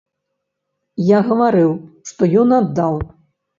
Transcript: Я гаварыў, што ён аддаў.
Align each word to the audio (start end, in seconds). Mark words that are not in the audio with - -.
Я 1.09 1.19
гаварыў, 1.29 1.71
што 2.11 2.33
ён 2.47 2.59
аддаў. 2.63 3.01